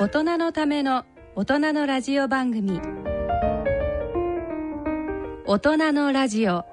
[0.00, 2.80] 大人のための大人のラジオ番組。
[5.44, 6.64] 大人のラジオ。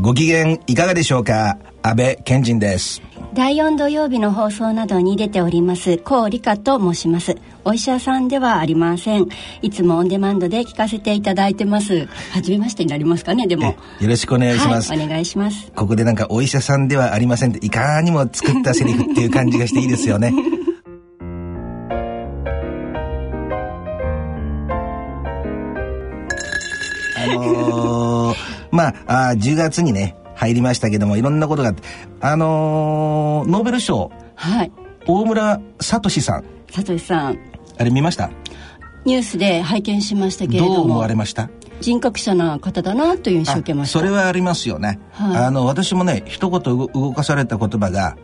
[0.00, 1.58] ご機嫌いかがでしょうか？
[1.82, 3.02] 安倍賢人です。
[3.34, 5.96] 第4土曜日の放送などに出ております。
[5.96, 7.34] 高理香と申します。
[7.64, 9.26] お医者さんではありません。
[9.62, 12.06] いつもオンデマンドで聞かせていただいてます。
[12.32, 13.68] 初めましてになりますかねでも。
[13.68, 15.72] よろしくお願いします、はい、お願いします。
[15.74, 20.34] ここでなんかお医者さんではありませんっていかにも作ったセリフっていう感じがしていいですよね。
[27.16, 28.36] あのー、
[28.70, 31.82] まああ10月にね入りましたけどもいろんなことがあって
[32.20, 34.72] あのー、ノーベル賞はい。
[35.06, 36.44] 大村聡さん。
[36.70, 37.38] 聡さん。
[37.78, 38.30] あれ見ました？
[39.04, 41.48] ニュースで拝見しましたけれどもどう思われました？
[41.80, 43.98] 人格者な方だなという印象を受けました。
[43.98, 48.16] それはありますよね、はい、あの私もね一言動かされた言葉が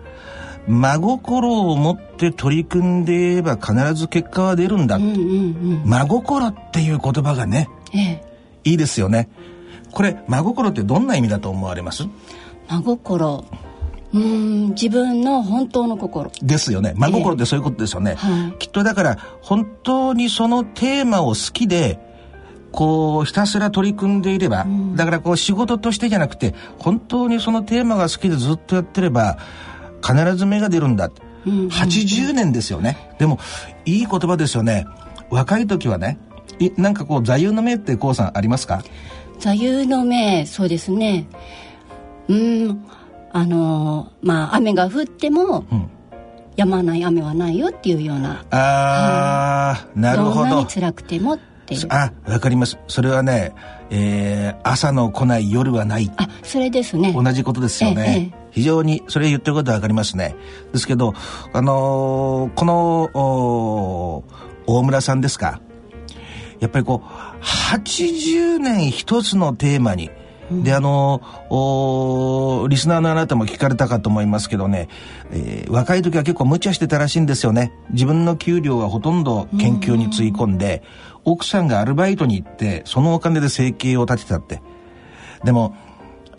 [0.69, 8.24] 真心を持って取り組んでいれば必ず結果は出るんだ、うんうんうん、真心っていう言葉がね、ええ、
[8.64, 9.28] いいですよね
[9.92, 12.05] これ真心ってどんな意味だと思われます？
[12.69, 13.44] 真心。
[14.11, 16.30] うん自分の本当の心。
[16.42, 16.95] ですよね。
[16.97, 22.00] 真心ってそういうことですよね、えーはい、きっとだから本当にそのテーマを好きで
[22.72, 29.39] こうひたすら取り組んでいれば、うん、だからこう仕事としてじゃなくて本当にそのテーマが好きでずっとやってれば
[30.02, 31.11] 必ず芽が出るんだ、
[31.47, 33.14] うん、80年ですよね。
[33.19, 33.39] でも
[33.84, 34.86] いい言葉ですよね。
[35.28, 36.19] 若い時はね
[36.78, 38.83] なんかこう座右の銘ってこうさんありますか？
[39.39, 41.27] 座右の銘そうですね。
[42.28, 42.84] うん
[43.33, 45.91] あのまあ雨が降っても、うん、
[46.56, 48.45] 止まない雨はないよっていうような。
[48.50, 50.35] ああ、なるほど。
[50.35, 51.86] どんなに辛くてもっていう。
[51.90, 52.79] あわかります。
[52.89, 53.55] それはね、
[53.90, 56.11] えー、朝の来ない夜はない。
[56.17, 57.12] あそれですね。
[57.12, 60.35] 同じことですよね、ええ、非常にそれ言ってることはわかりますね。
[60.73, 61.14] ですけど
[61.52, 64.24] あのー、この
[64.67, 65.61] 大村さんですか。
[66.61, 70.10] やっぱりこう80年一つのテーマに。
[70.50, 71.20] であの
[72.70, 74.88] リスナーのあなたも聞かれたかと思いますけどね、
[75.30, 77.72] えー、若い時は結構無茶してたらしいんですよね。
[77.90, 80.82] 自分の給料はほとんど研究につい込んで、
[81.24, 84.62] 奥さんがアルバイトに行ってそのお金で生計を立てたって。
[85.44, 85.76] でも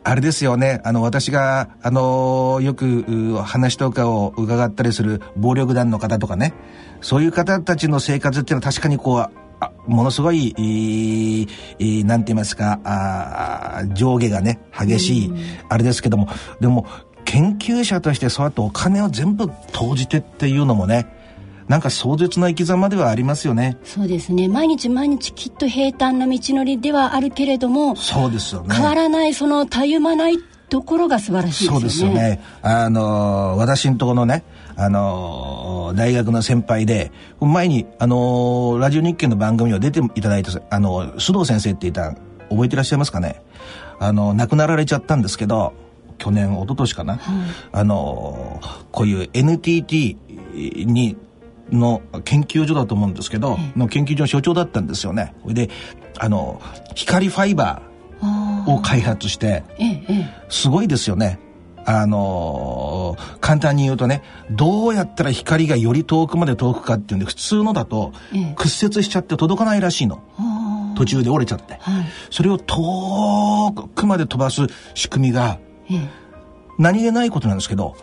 [0.04, 0.82] あれですよね。
[0.84, 6.54] あの私があのよく話とかを伺ったりする暴力団の方とかね。
[7.02, 15.34] そういう方たちの生活っていうのは確かにこうあものすごい、えー、なんて言いますかあ上下がね激しい、
[15.68, 16.88] あれですけどもでも
[17.26, 21.08] 研究者としてそうやってお金を全部投じてっていうのもね
[21.68, 23.78] なんか壮絶な生き様ではありますよね。
[23.84, 24.48] そうですね。
[24.48, 28.76] 毎日毎日きっと平坦な道のりではあるけれどもそうですよね。
[28.76, 30.40] 変わらないそのたゆまない
[30.70, 31.80] ところが素晴らしいですよね。
[31.80, 32.42] そうですよね。
[32.64, 34.44] あの私のところのね
[34.80, 42.16] あの大学の先輩で前にあのラジオ日経の番組を出ていただいたあの須藤先生っていた
[42.50, 43.44] 覚えてらっしゃいますかね？
[44.00, 45.74] あの亡くなられちゃったんですけど
[46.18, 50.18] 去年一昨年かな、はい、あのこういう NTT
[50.86, 51.18] に
[51.72, 55.36] の研究所だと思うんですけど、の研究所の所長だったんですよね。
[55.46, 55.70] で、
[56.18, 56.62] あの、
[56.96, 59.64] 光ファイバーを開発して、
[60.50, 61.40] すごいですよね。
[61.86, 68.14] あのー、簡単に言うとねどうやったら光がより遠くまで遠くかっていうんで普通のだと
[68.56, 75.60] 屈折しちゃって届かないらしいの、ええ、途中で折れちゃって、はい、それを遠くまで飛ばす仕組みが、
[75.90, 76.08] え、
[76.78, 77.96] 何気ないことなんですけど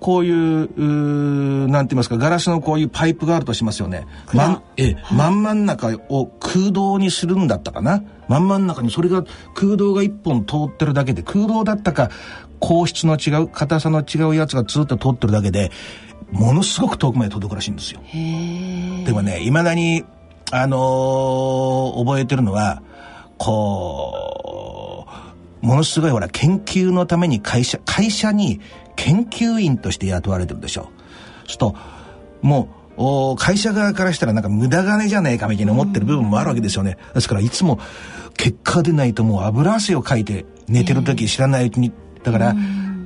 [0.00, 4.06] こういううなんて言いますかガラスのこういうパイプがあるとしますよね。
[4.32, 8.04] まんえ、はい、真ん真ん中を空洞にするんだったかな？
[8.28, 9.24] 真ん真ん中にそれが
[9.54, 12.10] 空洞が一本通ってるだけで空洞だったか
[12.60, 15.72] 硬質の違う硬さの違うやつがずっと通ってるだけで
[16.30, 18.00] ものすごく遠くまで届くらしいんですよ。
[19.04, 20.04] でもねいまだに
[20.52, 22.80] あのー、覚えてるのは
[23.38, 25.08] こ
[25.62, 28.60] うものすごいほら研究のために会社会社に
[28.94, 30.90] 研究員として雇われてるでしょ。
[31.46, 31.74] すると
[32.40, 32.75] もう
[33.38, 36.96] 会社側からしたらなんか無駄金じゃねえかみたいに思ってる部分もあるわけですよね。
[37.14, 37.78] ですからいつも
[38.36, 42.56] 結果出ないともう油汗をかいて寝てる時知らないうちにだから、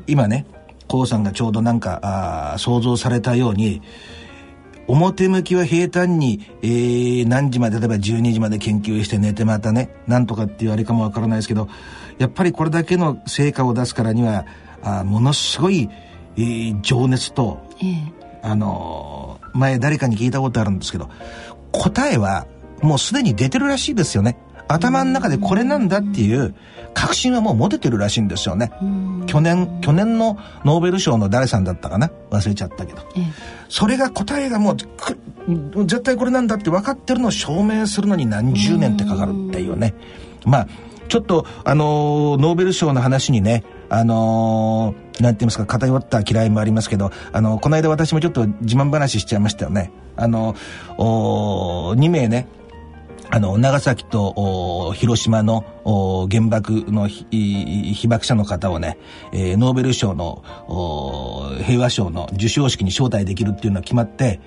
[0.06, 0.46] 今ね
[0.88, 2.00] コウさんがちょうどなんか
[2.54, 3.82] あ想像されたように
[4.88, 11.69] 表向きは平坦に、えー、何時まで例えば12時まで研究して寝てまたねなんとかっていうあれかもわからないですけど
[12.19, 14.46] やっぱりこれだけの成果を出すからには
[14.82, 15.88] あものすごい、
[16.36, 17.62] えー、情熱と、
[18.43, 21.08] あのー、前誰かに聞いたことあるんですけど、
[21.73, 22.47] 答えは
[22.82, 24.38] もうすでに出てるらしいですよね。
[24.69, 26.55] 頭の中でこれなんだっていう
[26.94, 28.70] 確信はもう持ててるらしいんですよね。
[29.26, 32.11] 去年、去年のノーベル賞の誰さんだったかな？
[32.31, 33.00] 忘れちゃったけど。
[33.69, 34.76] それが答えがもう、
[35.87, 39.94] 絶対これなんだって分かってるのを証明するのに何十年ってかかるっていうね。
[40.44, 40.69] まあ、
[41.08, 49.93] ちょっと、あのー、ノーベル賞の話にね、あのー、なんて言いますか、偏った嫌いもありますけど、あのー、この間私もちょっと自慢話しちゃいましたよね。
[50.17, 52.46] あのー、2名ね、
[53.32, 55.64] あの、長崎と広島の
[56.31, 58.99] 原爆の被爆者の方をね、
[59.32, 60.43] えー、ノーベル賞の
[61.64, 64.40] 平和賞の授賞式に招待できるっていうのが決まって、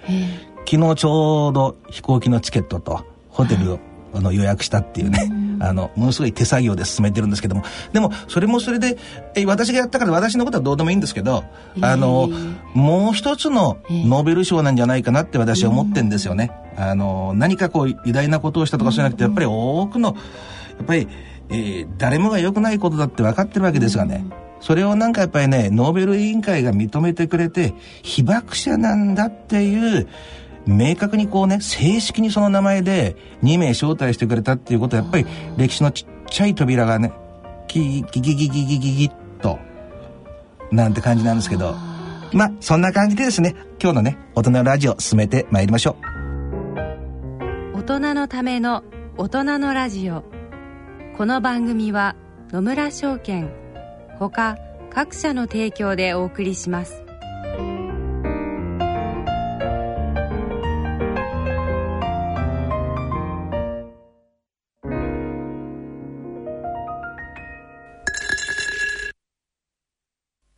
[0.70, 3.80] 昨日ちょうど飛行機のチケットとホテルを、
[4.13, 8.98] あの予約したっていうね、あの、ものすごい手作業で進めてるんですけども、でも、それもそれで、
[9.36, 11.44] え私がやったから私のことはどうでもいいんですけど、
[11.81, 12.30] あの、
[12.74, 16.51] もう一つのノーベル賞なんじゃないかなって私は思ってんですよね。
[16.77, 20.15] あの、何かこう、偉大なことをしたとかそうじゃなくて、やっぱり多くの、
[20.77, 21.07] やっぱり、
[21.50, 24.25] えー、誰もが良くないことだって分かってるわけですがね。
[24.60, 30.07] それをなんかやっぱりね、ノーベル委員会が認めてくれて、被爆者なんだっていう、
[30.65, 35.25] 明確にこうね、正式にその名前で2名招待してくれたっていうことはやっぱり
[35.57, 37.12] 歴史のちっちゃい扉がね、
[37.68, 39.60] キギギギギギギギッと、
[40.71, 41.75] なんて感じなんですけど、
[42.31, 45.98] まあ、そんな感じでですね、今日のね、大人のラジオ進めてまいりましょ
[47.74, 47.77] う。
[47.77, 48.83] 大人のための
[49.18, 50.24] 大人のラジオ。
[51.18, 52.15] この番組は
[52.51, 53.51] 野村証券、
[54.18, 54.57] ほか
[54.89, 57.04] 各社の提供でお送りします。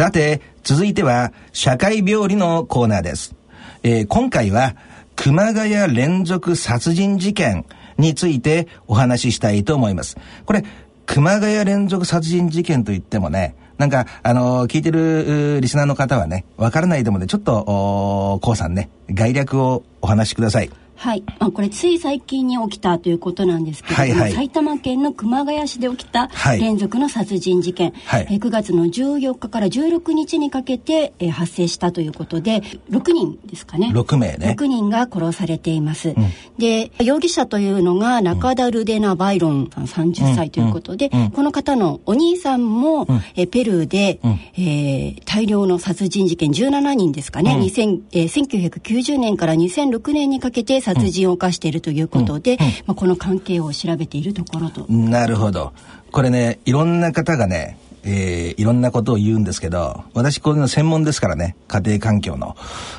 [0.00, 3.34] さて、続いては、社会病理のコーナーです。
[3.82, 4.74] えー、今回は、
[5.14, 7.66] 熊谷連続殺人事件
[7.98, 10.16] についてお話ししたいと思います。
[10.46, 10.64] これ、
[11.04, 20.70] 熊谷連続殺人事件といってもね、なんか、あのー、聞いてるリスナーの方はね、わからないでもね、ちょっと、おこうさんね、概略をお話しください。
[21.00, 33.92] はい、まあ、これつい最近に起きたということなんですけれども、はいはい、埼玉県の熊谷市で起きた連続の殺人事件、はい、え9月の14日から16日にかけて、え発生したということで6人ですかね。
[33.94, 34.54] 6名ね。
[34.54, 36.16] 6人が殺されています、うん、
[36.58, 41.20] で容疑者というのが中田ルデナ・バイロンさん30歳ということで、うん。
[41.22, 44.20] うん、この方のお兄さんも、えペルーで、
[44.54, 54.86] えー、大量の殺人事件17人ですかね、うん、2000えー、1990年から2006年にかけて殺人を犯しているということで、まあ、この関係を調べているところと。
[54.88, 55.72] なるほど。
[56.10, 62.56] これね、いろんな方がね、えー、いろんなことを言うんですけど、私こういうの専門ですからね、家庭環境の。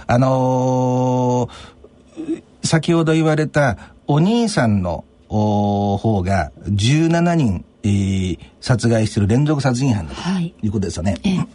[0.07, 11.17] あのー、先ほど言われたお兄さんの方が17人、えー、殺害している連続殺人犯だということですよね。
[11.24, 11.48] はい、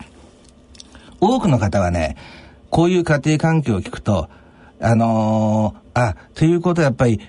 [1.20, 2.16] 多くの方はね、
[2.70, 4.28] こういう家庭環境を聞くと、
[4.80, 7.20] あのー、あ、ということはやっぱり、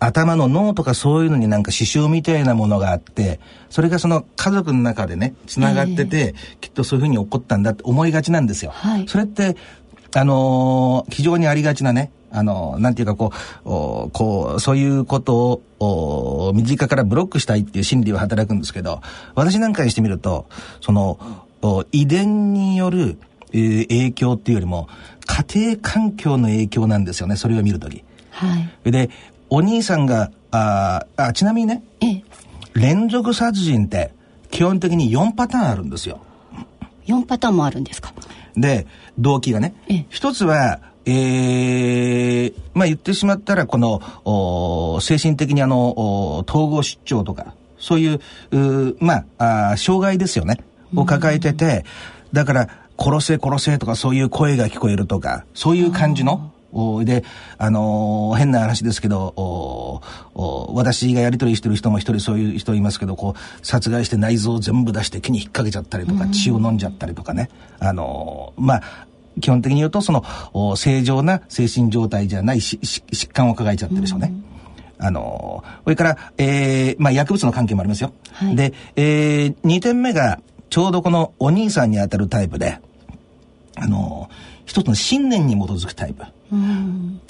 [0.00, 8.72] 頭の脳とかそういうのになんか刺繍みたいなものがあって、それがその家族の中でね、繋がってて、えー、きっとそういうふうに起こったんだって思いがちなんですよ。
[8.72, 9.56] はい、それって、
[10.14, 13.32] あのー、非常にありがちなね、あのー、なんていうかこ
[13.64, 19.00] う、こう、そういうことを、身近からブロックしたいっていう心理は働くんですけど、
[19.34, 20.46] 私なんかにしてみると、
[20.80, 21.18] その、
[21.92, 23.18] 遺伝による、
[23.52, 24.88] えー、影響っていうよりも、
[25.26, 28.04] 家庭環境の影響なんですよね、それを見るとき。
[28.38, 28.90] はい。
[28.90, 29.10] で、
[29.50, 32.22] お兄さんが、ああ、ちなみにね、え
[32.74, 34.12] 連続殺人って
[34.50, 36.20] 基本的に4パターンあるんですよ。
[37.06, 38.12] 4パターンもあるんですか？
[38.56, 38.86] で、
[39.18, 39.74] 動機がね。
[40.10, 48.20] 一つは、えー、まあ言ってしまったら、この、精神的にあの、統合失調とか、そういう、
[48.52, 50.58] うまああ、障害ですよね。
[50.94, 51.84] を抱えてて、
[52.32, 52.68] だから、
[52.98, 56.52] 殺せ殺せとかそういう声が聞こえるとか、そういう感じの、
[57.04, 57.24] で、
[57.56, 60.02] あのー、変な話ですけど、
[60.74, 67.48] 私がやり取りしてる人も一人そういう人いますけど、こう、殺害して内臓を全部出して木に引っ掛けちゃったりとか、血を飲んじゃったりとかね。
[67.78, 68.82] あのー、まあ、
[69.40, 74.32] 基本的に言うと、その、正常な精神状態じゃない疾患を抱えちゃってるでしょうね。
[74.98, 78.12] あのー、それから、えー、まあ、薬物の関係もありますよ。
[78.32, 82.78] はい、で、えー、2点目が、ちょうどこのお兄さんに当たるタイプで、
[83.76, 86.24] あのー、一つの信念に基づくタイプ。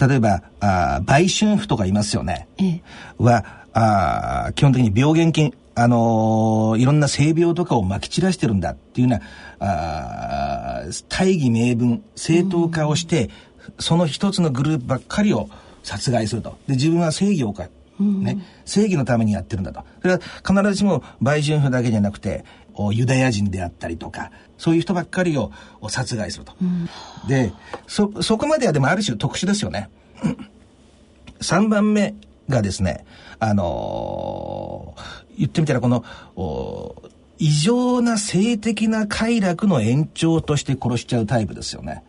[0.07, 2.49] 例えば、あ売春婦とかいますよね。
[2.59, 2.83] ええ、
[3.17, 9.71] は、あ基本的に病原菌、あのー、いろんな性病とかをまき散らしてるんだっていうような、
[10.81, 13.31] あ大義名分、正当化をして、
[13.79, 15.49] その一つのグループばっかりを
[15.85, 16.59] 殺害すると。
[16.67, 17.69] で、自分は正義をか、
[18.01, 19.85] ね、正義のためにやってるんだと。
[20.03, 22.45] それは必ずしも売春婦だけじゃなくて、
[22.93, 25.53] ユダヤ人であったりとか、そういう人ばっかりを
[25.89, 26.53] 殺害すると。
[26.61, 26.89] うん、
[27.27, 27.53] で、
[27.87, 29.89] そ、そこまではでもある種特殊ですよね。
[31.41, 32.15] 3番目
[32.49, 33.07] がですね、
[33.39, 36.05] あのー、言ってみたらこの、
[37.39, 42.03] 異常な性的な快楽の延長として殺しちゃうタイプですよね。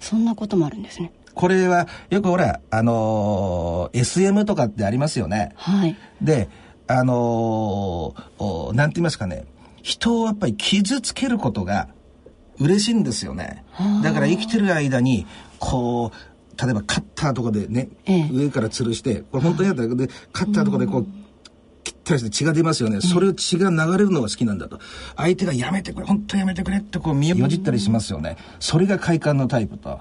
[0.00, 1.12] そんなこともあるんですね。
[1.34, 5.52] これは、よくほら、あのー、SM とかってありますよね。
[5.56, 5.96] はい。
[6.22, 6.48] で、
[6.86, 9.44] あのー、なんて言いますかね、
[9.82, 11.88] 人をやっぱり傷つけることが
[12.58, 13.64] 嬉しいんですよね。
[14.02, 15.26] だから生きてる間に、
[15.58, 21.06] こう、例えばカッターとかでね、ええ、上から吊るして、これ本当にやったら、で、カッターとかでこう、
[21.82, 23.00] 切ったりして血が出ますよね。
[23.00, 24.78] それを血が流れるのが好きなんだと。
[25.16, 28.36] 相手がやめてくれ、本当やめてくれってこう身をよじったりしますよね。
[28.58, 29.98] それが快感のタイプと。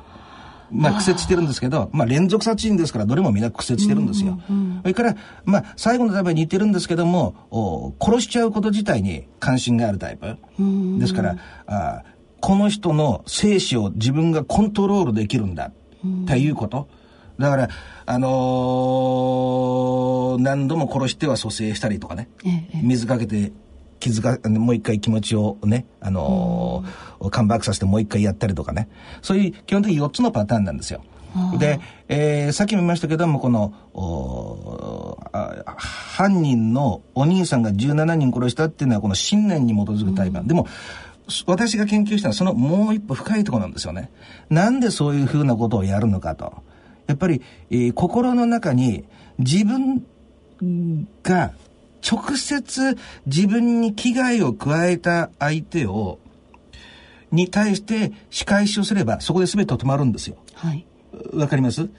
[0.72, 4.40] まあ、苦節してるんですけど、まあ、連続殺人ですから、どれもみんな苦節してるんですよ。
[4.82, 10.38] それから、まあ、最後のタイプは似てるんですけども、お殺しちゃうこと自体に関心があるタイプ。
[11.00, 12.04] ですから、あ
[12.42, 16.88] この人の生死を自分がコントロールできるんだ、っていうこと。
[17.38, 17.70] だから、
[18.06, 22.30] あのー、何度も殺しては蘇生したりとかね、
[22.84, 23.52] 水かけて
[24.00, 28.90] 気づか、もう一回気持ちをね、あのー、カムバックさせてもう一回やったりとかね。
[29.22, 31.04] そういう基本的に4つのパターンなんですよ。
[31.60, 33.74] で、えー、さっきも言いましたけども、この、
[35.78, 40.68] 犯人のお兄さんが17人殺したっていうのはこの信念に基づくタイプ、うん、でも、
[41.46, 44.10] 私が研究したのはそのもう一歩深いところなんですよね。
[44.50, 46.64] なんでそういうふうなことをやるのかと。
[47.06, 49.04] やっぱり、えー、心の中に
[49.38, 50.04] 自分
[51.24, 51.54] が
[52.08, 56.20] 直接自分に危害を加えた相手を、
[57.32, 60.38] に対して仕返しをすれば、そこで全て止まるんですよ。
[60.56, 60.86] はい。
[61.34, 61.90] わかります？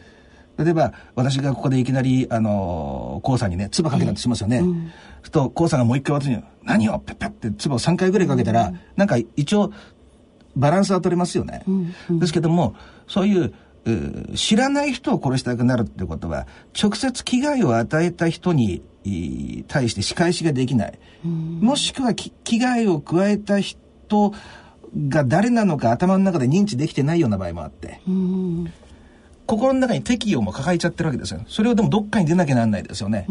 [0.59, 4.59] 例えば、私がここでいきなり、あの、コウさんにね、唾かけたとしますよね。
[4.59, 4.92] うん、
[5.30, 6.99] と、コウさんがもう一回私に、何を？
[6.99, 9.73] ペッペッって唾を3回ぐらいかけたら、うん、なんか一応、
[10.57, 11.62] バランスは取れますよね。
[11.66, 12.75] うんうん、ですけども、
[13.09, 13.54] そういう、
[14.35, 16.47] 知らない人を殺したくなるってことは、
[16.78, 18.83] 直接危害を与えた人に
[19.69, 20.99] 対して仕返しができない。
[21.25, 23.78] もしくは危害を加えた人
[25.09, 28.00] が誰なのか頭の中で認知できてないような場合もあって。
[29.47, 31.40] 心の中に敵意も抱えちゃってるわけですよ。
[31.49, 33.26] それをでもどっかに出なきゃなんないですよね。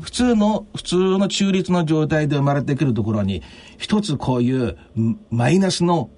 [0.00, 3.42] 普通の、普通の中立の状態で生まれてくるところに、
[3.76, 4.78] 一つこういう
[5.30, 6.08] マイナスの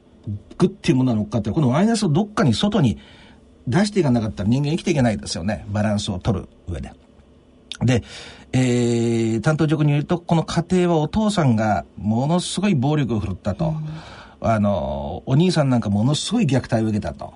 [0.56, 2.98] グっていうものが乗っかってこのマイナスをどっかに外に
[3.66, 5.66] 出していかなかったら人間生きていけないですよね。
[5.68, 6.92] バランスを取る上で。
[7.84, 8.02] で、
[8.52, 13.74] えー、担当直に言うと、この家庭はお父さんがものすごい暴力を振るったと。
[14.40, 17.34] うん、あの、お兄さんなんかものすごい虐待を受けたと。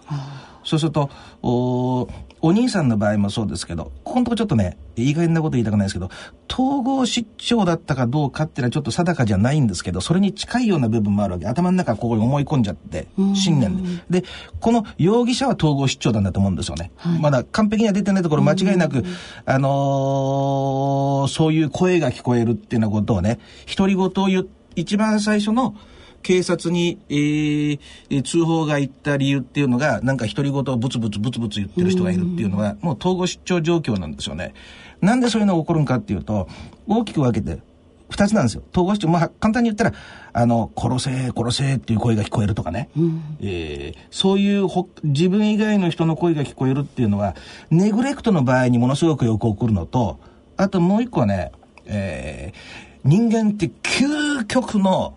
[0.64, 1.10] そうすると、
[1.42, 2.08] お
[2.40, 6.10] お兄さんの場合もそうですけど、ここのとこちょっとね、いい加減なこと言いたくないですけど、
[6.50, 11.46] 統合失調だったかどうかっていうのはちょっと定かじゃないんですけど、それに近いような部分もあるわけ。
[11.46, 14.22] 頭の中ここに思い込んじゃって、信念で。
[14.22, 14.28] で、
[14.60, 16.92] この容疑者は統合失調なんだと思うんですよね。
[16.96, 19.04] はい、まだ完璧には出てないところ間違いなく、
[19.44, 23.38] あのー、そういう声が聞こえるっていうようなことをね、
[23.76, 25.74] 独り言を言う、一番最初の、
[26.22, 34.54] 警察に、えー、通報が行った理由っていうのが、なんか独り言をブツブツブツブツ言ってる人がいるっていうのは、もう統合失調状況なんですよね。
[35.00, 36.48] なんでそういうのが起こるんかっていうと、
[36.86, 37.60] 大きく分けて、
[38.10, 38.62] 二つなんですよ。
[38.72, 39.92] 統合失調、まあ、簡単に言ったら、
[40.32, 42.88] あの、殺せ、殺せっていう声が聞こえるとかね。
[42.96, 47.36] うん、えー、そういうほ、自分以外の人の声が聞こえるっていうのは、
[47.70, 50.18] ネグレクトの場合にものすごくよく起こるのと、
[50.56, 51.52] あともう一個はね、
[51.84, 55.14] えー、人間って究極の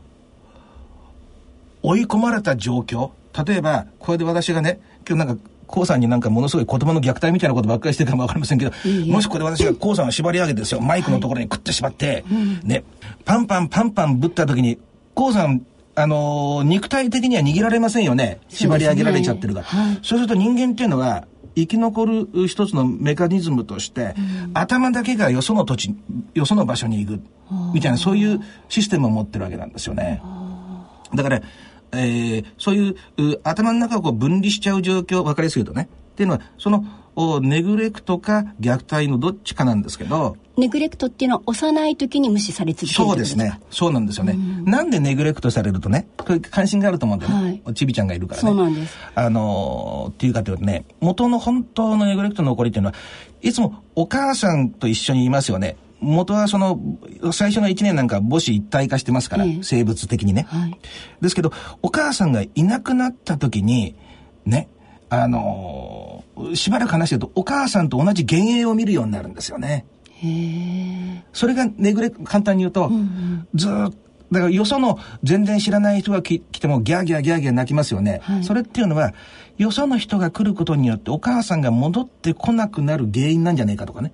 [1.84, 3.12] 追い込まれた状況、
[3.46, 12.84] 例えば、これで私がね、今日なんか、コウさんになんかものすごい言葉の虐待みたいなことばっかりしてるかもわかりませんけど、いいもしこれ私がコウさんを縛り上げてですよ、マイクのところにくってしまって、はい、ね、
[13.24, 14.80] パンパンパンパンぶった時に、
[15.16, 18.40] コウさん、あのー、肉体的には逃げられませんよね。
[18.50, 19.66] 縛り上げられちゃってるから。
[19.66, 19.86] そう、ね。
[19.86, 25.96] はい、そうすると人間っていうのは、生き残る一つのメカニズムとして、うん、頭だけがよその土地、
[26.34, 27.22] よその場所に行く、
[27.74, 30.22] みたいな、そういうシステムを持ってるわけなんですよね。
[31.14, 31.42] だから、
[31.94, 32.96] えー、そういう
[33.44, 35.90] 頭の中をこう分離しちゃう状況、わかりやすいとね。
[36.14, 36.86] っていうのは、その、
[37.42, 40.38] ネグレクトか虐待のどっちかなんですけど。
[40.58, 43.60] ネグレクトっていうのは幼い時に無視され続けるそうですね。
[43.70, 44.34] そうなんですよね。
[44.34, 47.62] んなんでネグレクトされるとね、これ関心があると思うんだよね。
[47.66, 48.48] はい、ちびちゃんがいるからね。
[48.48, 48.98] そうなんです。
[49.16, 52.96] あのー、っていうかというとね、元の本当のネグレクトの起こりっていうのは、
[53.42, 55.76] いつもお母さんと一緒にいますよね。
[56.02, 56.80] 元はその、
[57.32, 60.78] 最初の1年なんか母子一体化してますから、ええ、生物的にね、はい。
[61.22, 63.96] ですけど、お母さんがいなくなった時に、
[64.46, 64.68] ね、
[65.10, 69.86] あのー、しばらく話してると、お母さんと同じ幻影を見るようになるんですよね。
[70.24, 78.22] へそれがネグレ、簡単に言うと、うんうん、ずっと、だからよその全然知らない人が来てもギャーギャーギャーギャー泣きますよね。
[78.24, 79.14] はい、それっていうのは、
[79.58, 84.14] よその人が来ることによってお母さんが戻ってこなくなる原因なんじゃないかとかね。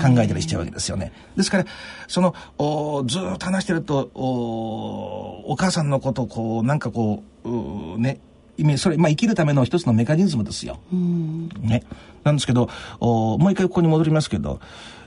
[0.00, 1.12] 考えたりしちゃうわけですよね。
[1.36, 1.64] ですから、
[2.06, 8.20] その、おずっと話してると、おお母さんのことをこう、なんかこう、うね、
[8.76, 10.80] それ、まあ、生きるための一つのメカニズムですよ。
[11.60, 11.84] ね。
[12.24, 12.68] なんですけど、
[12.98, 14.60] おもう一回ここに戻りますけど、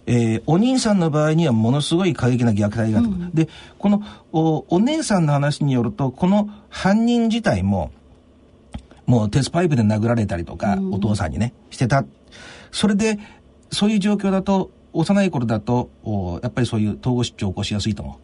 [0.05, 4.01] えー、お兄さんの場合にはものすごい過激な虐待がある、うん、で、この
[4.31, 7.91] お、お姉さんの話によると、この犯人自体も、
[9.05, 12.05] もう鉄パイプで殴られたりとか、うん、お父さんにね、してた。
[12.71, 13.19] それで、
[13.71, 15.89] そういう状況だと、幼い頃だと、
[16.43, 18.19] やっぱりそういう統合失調を起こしやすいと思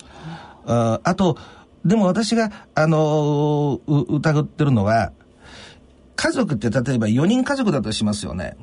[0.65, 0.71] う。
[0.71, 1.37] ああと、
[1.85, 5.11] でも私が、あのー、疑ってるのは、
[6.17, 8.57] 家族って例えば4人家族だとしますよね。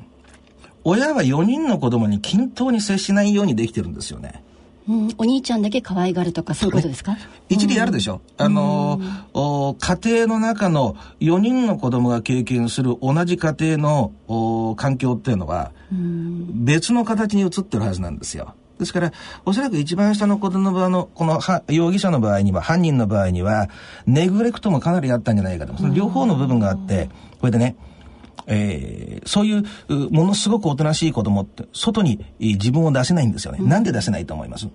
[0.83, 4.43] 親は4人の子供に均等に接しないようにできてるんですよね。
[4.87, 7.17] うん、お兄ちゃんだけ可愛がるとかそういうことですか？
[7.49, 8.99] 一理あるでしょ、うん、あの
[9.33, 18.53] お家庭の中の4人の子供が経験する同じ家庭のお環境っていうのは、別の形に移ってるはずなんですよ。
[18.77, 19.13] ですから、
[19.45, 23.69] おそらく一番下の子供の場合の、この容疑者の場合には、犯人の場合には、
[24.05, 25.77] ネグレクトもかなりあったんじゃないかと。
[25.77, 27.77] その両方の部分があって、これでね、
[28.47, 29.63] えー、そういう、
[30.11, 33.59] ものすごくおとなしい子供って、外に自分を出せないんですよね。
[33.61, 34.67] うん、なんで出せないと思います？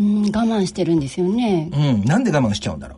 [0.00, 1.70] うん、我慢してるんですよね。
[1.72, 2.96] うん、なんで我慢しちゃうんだろ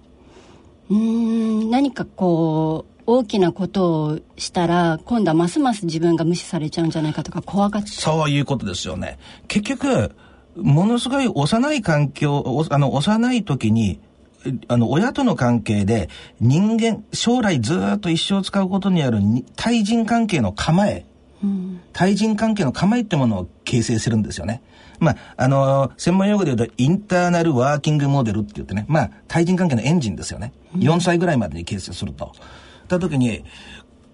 [0.91, 0.95] う？
[0.95, 7.89] うん、何かこう、大きなことをしたら、今度はますます自分が無視されちゃうんじゃないかとか怖がって。
[7.91, 9.19] そういうことですよね。
[9.49, 10.15] 結局、
[10.57, 14.01] ものすごい幼い環境、あの、幼い時に、
[14.69, 16.09] あの、親との関係で
[16.41, 19.21] 人間、将来ずっと一生使うことにある
[19.57, 21.05] 対人関係の構え、
[21.43, 24.63] うん、対人関係の構えってものを形成するんですよね。
[24.99, 30.53] まあ、あの専門用語で言うと、インターナルワーキングモデルって言ってね、まあ、対人関係のエンジンですよね。
[30.75, 32.33] うん、4歳ぐらいまでに形成すると。
[32.89, 33.45] た時に、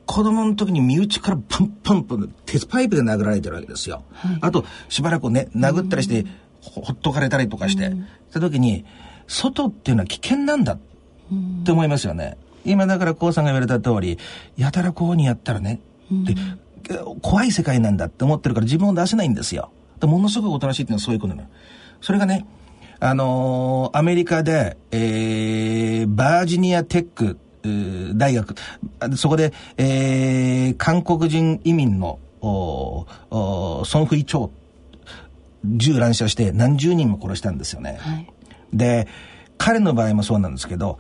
[0.07, 4.05] 子供の時に身内からパンパンパン、鉄パイプで殴られてるわけですよ。
[4.13, 6.25] はい、あと、しばらくね、殴ったりして、
[6.61, 8.85] ほっとかれたりとかして、うん、た時に、
[9.27, 10.79] 外っていうのは危険なんだっ
[11.65, 12.37] て思いますよね。
[12.65, 14.19] 今だからこうさんが言われた通り、
[14.57, 16.35] やたらこうにやったらね、で
[17.23, 19.71] 怖い世界なんだって思ってるから自分を出せないんですよ。
[20.01, 21.49] でものすごくおとなしいっていうのはそういうことなの。
[22.01, 22.47] それがね、
[23.01, 27.39] あのー、アメリカで、えー、バージニアテック、
[28.17, 28.55] 大学、
[29.17, 34.51] そこで、えー、韓国人移民の、おおソン・フイ・チョウ、
[35.65, 37.99] 銃乱射して何十人も殺したんですよね。
[38.01, 38.33] はい、
[38.73, 39.09] で、
[39.59, 40.99] 彼の場合もそうなんですけど、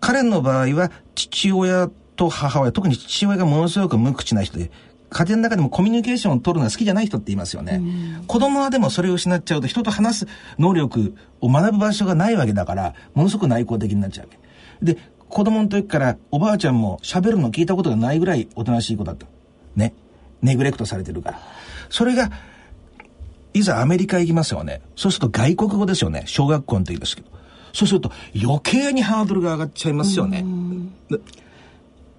[0.00, 4.70] 彼の場合は父親と母親、特に父親がものすごく無口な人で、
[5.10, 7.82] 家庭の中でもコミュニケーションを取るのは好きじゃない人って言いますよね。
[8.28, 10.26] 子供はでもそれを失っちゃうと人と話す
[10.58, 14.32] 能力を学ぶ場所がないわけだから、ものすごく内向的になっちゃうわ
[14.80, 14.94] け。
[14.94, 19.26] で、子供の時からおばあちゃんも喋るの聞いたことがないぐらいおとなしい子だった。
[19.76, 19.94] ね。
[20.42, 21.40] ネグレクトされてるから。
[21.88, 22.30] それが、
[23.54, 24.82] いざアメリカ行きますよね。
[24.96, 26.24] そうすると外国語ですよね。
[26.26, 27.28] 小学校の時ですけど。
[27.72, 28.10] そうすると
[28.40, 30.44] 余計にハードルが上がっちゃいますよね。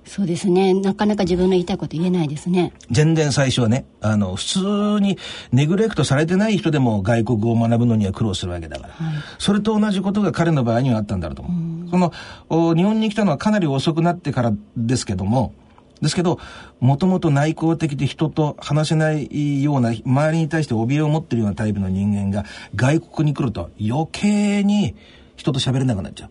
[0.05, 0.73] そうですね。
[0.73, 2.73] なかなか自分の言いたいこと言えないですね。
[2.89, 4.59] 全然最初はね、あの、普通
[4.99, 5.17] に
[5.53, 8.93] ネグレクトされてない人でも外国語を学ぶのには苦労するわけだから。
[8.93, 11.85] はい、それと同じことが彼の場合にはあったんだろうと思う。
[11.85, 15.53] うその日本に来たのはかなり遅くなってからですけども、
[16.01, 16.39] ですけど、
[16.79, 24.95] もともと内向的で人と話せないような、周りに対して怯えを持ってるようなタイプの人間が外国に来ると余計に
[25.35, 26.29] 人と喋れなくなっちゃ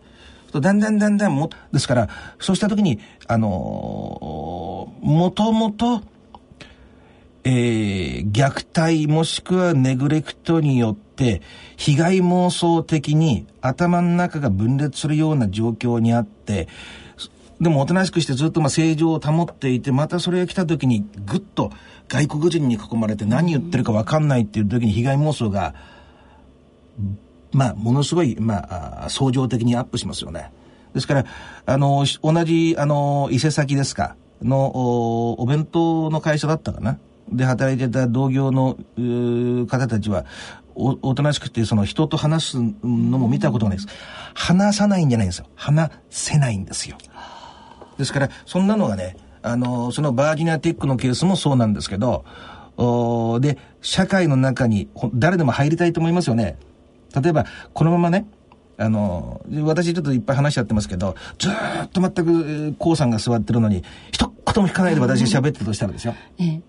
[0.53, 0.59] う。
[0.59, 6.01] だんだんだんだんも、ですから、そうした時に、あのー、もともと、
[7.43, 11.41] えー、虐待もしくはネグレクトによって、
[11.77, 16.67] 被害妄想的に頭の中が分裂するような状況にあって、
[17.61, 21.71] でもおとなしくしてずっとまあ正常を保っていて、またそれが来た時にぐっと
[22.09, 25.75] 外国人に囲まれて何言ってるか分かんないっていう時に被害妄想が、
[27.53, 30.51] まあ、ものすごい、まあ、相乗的にアップしますよね。
[30.95, 31.25] ですから、
[31.67, 36.97] あの、同じ、あの、伊勢崎ですか、のお、お弁当の会社だったかな。
[37.31, 38.77] で働いてた同業の
[39.67, 40.25] 方たちは
[40.75, 43.87] おおとなしくてその人と話すのも見たことがないです
[44.33, 46.97] 話さないんじゃないんですよ話せないんですよ
[48.01, 52.25] ですからそんなのがねあのそのバージニアテックのケースもそうなんですけど
[52.77, 56.57] おで社会の中に誰でも入りたいと思いますよね
[57.21, 58.25] 例えばこのままね
[58.77, 66.15] あの、私ちょっといっぱい話しちゃってますけど、ずっと全く、こうさんが座ってるのに、一言も聞かないで私が喋ってるとしたらですよ。
[66.39, 66.61] ええ、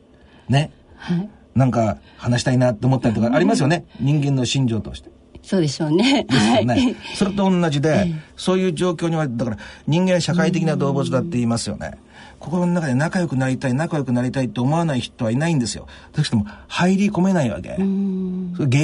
[0.50, 0.72] ね。
[0.96, 1.30] はい。
[1.54, 3.86] なんか話したいなって思ったりとかありますよね。
[3.98, 5.10] 人間の心情として。
[5.42, 6.24] そうでしょうね。
[6.28, 6.74] ですよね。
[6.74, 11.98] はい、それと同じで、そういう状況には、だから人間は社会的な動物だって言いますよね。
[12.38, 15.86] 心の中で仲良くなりたい、仲良くなりたいって思わない人はいないんですよ。
[16.12, 17.70] だけども、入り込めないわけ。
[17.70, 17.84] 原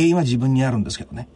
[0.01, 1.29] 因は自分にあるんですけどね。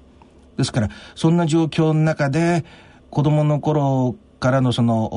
[0.57, 2.65] ですから、そんな状況の中で、
[3.11, 5.11] 子供の頃からのその、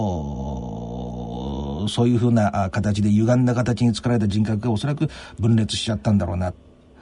[1.88, 6.54] そういうふうな形で歪んだ形に作られた人格がおそらく分裂しちゃったんだろうな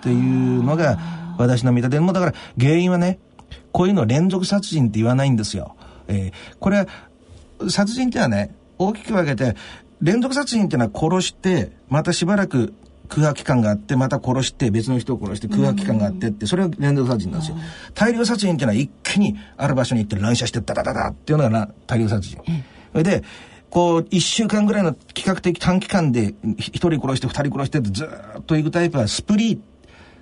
[0.03, 0.99] っていうのが
[1.37, 1.99] 私の見立て。
[2.01, 3.19] もだから原因はね、
[3.71, 5.75] こういうの連続殺人って言わないんですよ。
[6.09, 6.87] えー、これは、
[7.69, 9.55] 殺人ってのはね、大きく分けて、
[10.01, 12.73] 連続殺人っていうのは殺して、またしばらく
[13.07, 17.57] 空白期間があって、また殺して、別の人を殺して空白期間があってって、それが連続殺人なんですよ。
[17.93, 22.41] 大量殺人っていうのは一気にある場所に行って乱射してダダダダっていうのが大量殺人。
[22.91, 23.23] それで、
[23.69, 28.05] こう、一週間ぐらいの企画的短期間で、一人殺して二人殺してってず
[28.39, 29.59] っと行くタイプはスプリー、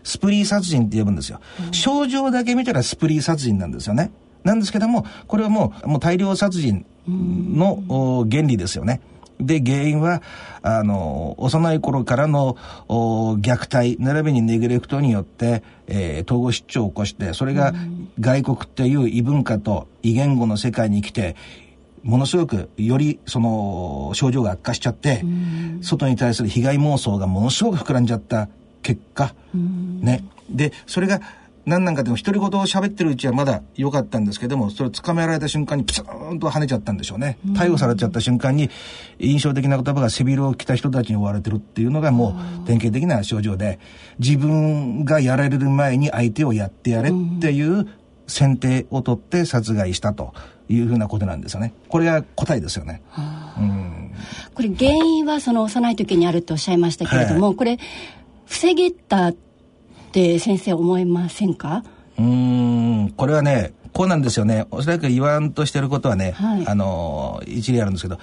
[0.04, 1.40] スプリー殺人って呼ぶんですよ。
[1.72, 4.12] 症状だけ見たらスプリー殺人なんですよね。
[4.44, 9.02] なんですけども、これはもう、もう大量殺人の原理ですよね。
[9.40, 10.22] で、原因は、
[10.62, 17.74] あの、幼い頃からの虐待、並びにネグレクトによって、えー、統合失調を起こして、それが
[18.20, 21.36] 外国っていう異文化と異言語の世界に来て、
[22.04, 25.24] ものすごくよりその症状が悪化しちゃって、
[25.82, 28.50] 外に対する被害妄想がものすごく膨らんじゃった
[28.82, 30.24] 結果、ね。
[30.50, 31.22] で、それが
[31.66, 37.38] 何なんかでも独り言を喋ってるうちはまだ良かったんですけども、それを捕められた瞬間にプツンと跳ねちゃったんでしょうね。
[37.54, 38.70] 逮捕されちゃった瞬間に、
[39.20, 43.80] 印象的な言葉が背広を着た人たちに追われてるっていうのがもう典型的な症状で、
[44.20, 47.88] 自分がやられる前に相手をやってやれっていう
[48.28, 50.34] 選定を取って殺害したと
[50.68, 51.74] いうふうなことなんですよね。
[51.90, 53.04] これが答えですよね。
[53.58, 54.14] うん、
[54.56, 57.78] これ原因はその幼い時にあるとおっしゃいましたけれども、はい、これ
[58.52, 59.36] 防げたっ
[60.12, 61.86] て先生思いませんか？
[62.20, 64.68] うんこれはねこうなんですよね。
[64.72, 68.20] おそらく言わんとしてることはね、はい、あの一理あるんですけど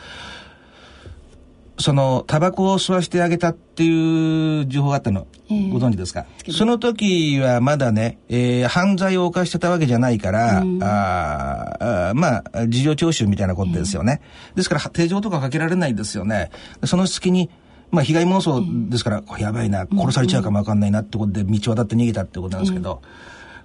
[1.79, 6.27] そのタバコを吸わしてあげたっていう情報があったの、えー、ご存知ですか？
[6.51, 16.51] その時はまだね、えー、犯罪を犯してたわけじゃないから、うん、ああまあ事情聴取みたいなことですよね、えー、ですから手錠とかかけられないですよね。
[16.85, 17.49] その隙に
[17.91, 23.03] まあ被害妄想ですから、これやばいな、殺されちゃうかもわかんないなってことで道を渡って逃げたってことなんですけど、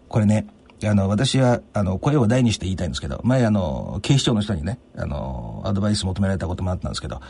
[0.07, 0.47] これね、
[0.85, 7.21] あの、私は、あの、声を大にして言いたいんですけど、前あの、警視庁の人にね、あの、アドバイス求められたこともあったんですけど、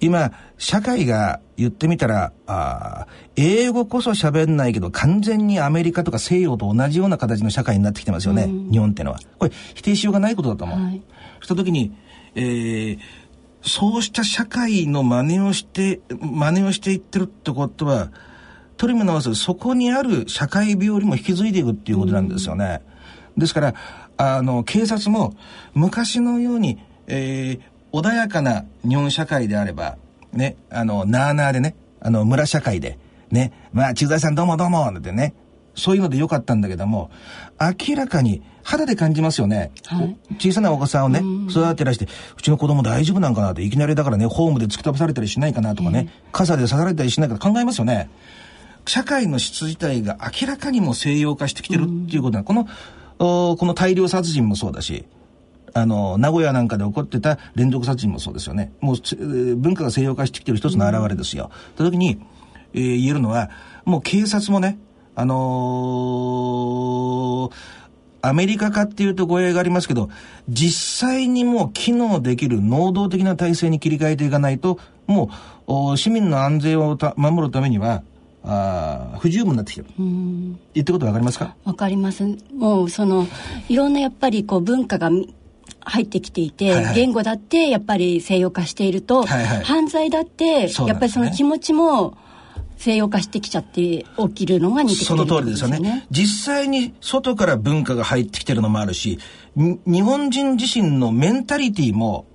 [0.00, 9.18] 今、社会が言ってみたら、あ英語こそ喋んないけど、完全にアメリカとか西洋と同じような形の社会になってきてますよね、うん、日本っていうのは。
[9.38, 10.80] これ、否定しようがないことだと思う。
[10.80, 11.02] はい、
[11.40, 11.92] そした時に、
[12.34, 12.98] えー、
[13.68, 18.10] そうした社会の真似をして、真似をしていってるってことは、
[18.76, 22.80] 取りも直す、そこにある社会病理も引き継いでいくっていうことなんですよね。
[23.36, 23.74] ですから、
[24.16, 25.34] あの、警察も
[25.74, 29.96] 昔のように、えー、穏やかな日本社会であれば、
[30.32, 32.98] ね、あの、なあなあでね、あの、村社会で、
[33.30, 35.34] ね、まあ、駐在さんどうもどうも、ってね、
[35.78, 37.10] そういうのでよかったんだけども、
[37.88, 39.70] 明らかに肌で感じますよね。
[39.86, 43.52] はい、小さなお子さんをね、育てらして、うちの子供大丈夫なんかな？
[43.52, 48.10] って、いきなりだからね、ホームで突き飛ばされたりしないかなとかね、傘で刺されたりしないか考えますよね。
[48.86, 52.66] 社会の質自体が明らかにも西洋化してきてるっていうことなこの、
[53.18, 55.04] この大量殺人もそうだし、
[55.74, 58.72] あの、名古屋なんかで起こってた連続殺人もそうですよね。
[58.80, 61.50] もう、文化が西洋化してきてる一つの表れですよ。
[61.76, 62.18] と、うん、時に、
[62.72, 63.50] えー、言えるのは、
[63.84, 64.78] もう警察もね、
[65.20, 67.52] あのー、
[68.22, 70.10] アメリカ化っていうと語弊がありますけど、
[70.48, 74.78] 実際にもう機能できる能動的な体制に切り替えていかないと、
[75.08, 75.30] も
[75.66, 78.04] う市民の安全を守るためには、
[78.44, 79.88] あ不十分になってきてる。
[79.98, 81.56] 言ってことわかりますか？
[81.64, 82.22] わかります。
[82.54, 83.26] もうその、
[83.68, 85.10] いろんなやっぱりこう文化が
[85.80, 92.16] 入ってきていて、はいはい、言語だってやっぱり西洋化していると、はいはい、犯罪だって、ね、やっぱりその気持ちも、
[92.78, 96.06] 西洋化してきちゃって起きるのが似てる、ね、その通りですよね。
[96.10, 99.18] 実際に外から文化が入ってきてるのもあるし、
[99.56, 102.26] 日本人自身のメンタリティも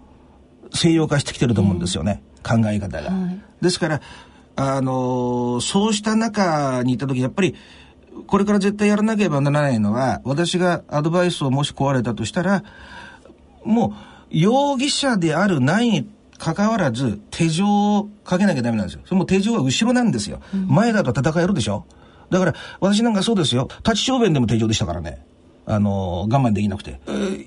[0.74, 2.22] 西洋化してきてると思うんですよね。
[2.46, 3.10] うん、考え方が。
[3.10, 4.02] はい、ですから、
[4.58, 7.56] あのー、そうした中にいた時、やっぱり、
[8.28, 12.64] これから絶対やらなければならないのは、私がアドバイスをもし壊れたとしたら、
[13.64, 13.94] も
[14.30, 19.02] う、容疑者であるないに関わらず、手錠をかけなきゃダメなんですよ。
[19.06, 20.42] その手錠は後ろなんですよ。
[20.54, 21.86] うん、前だと戦えるでしょ
[22.30, 23.70] だから、私なんかそうですよ。
[23.86, 25.26] 立ち小便でも手錠でしたからね。
[25.66, 27.00] あの、我慢できなくて。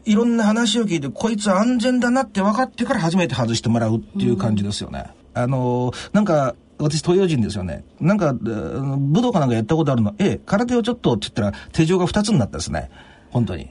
[0.05, 5.11] いろんな話を聞いて、こいつ安全だなって分かってから初めて外してもらうっていう感じですよね。
[5.35, 7.85] うん、あの、なんか、私東洋人ですよね。
[8.01, 10.15] なんか、武道かなんかやったことあるの。
[10.19, 12.91] ええ、空手をちょっとって言ったら手錠が2つになったですね。
[13.37, 13.69] 本当に。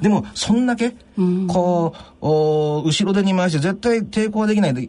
[0.00, 0.94] でも、そんだけ、
[1.48, 4.88] こう、お後ろ手に回して絶対抵抗できないで、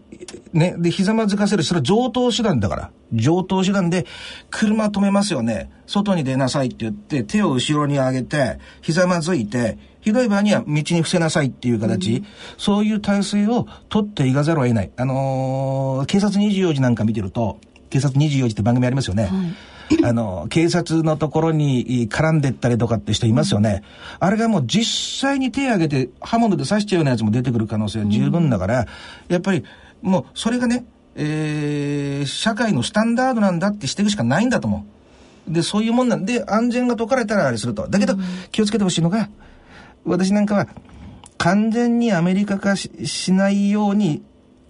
[0.53, 1.63] ね、で、ひざまずかせる。
[1.63, 2.91] それは上等手段だから。
[3.13, 4.05] 上等手段で、
[4.51, 5.71] 車止めますよね。
[5.87, 12.25] 外に出なさいって言って、手を後ろに上げて、ひざまずいて、ひどい場合には道に伏せなさいっていう形、うん、
[12.59, 14.91] そういう体制を取っていかざるを得ない。
[14.97, 19.23] あのー、警察24時なんか見てると、警察24時って番組ありますよね。
[19.23, 19.31] はい
[20.03, 23.83] あの、警察のところに絡んでったりとかって人いますよね。
[24.19, 28.87] あれがもう実際に手を挙げて刃物で刺しちゃうようなやつも出てくる可能性は十分だから、
[29.27, 29.63] やっぱり
[30.01, 34.85] もうそれがね、えー、社会のスタンダードなんだってしていくしかないんだと思
[35.47, 35.53] う。
[35.53, 37.87] で、そういうもんなんで、安全が解かれたらあれすると。
[37.87, 38.15] だけど、
[38.51, 39.29] 気をつけてほしいのが、
[40.05, 40.67] 私なんかは、
[41.37, 44.21] 完全にアメリカ化しないように、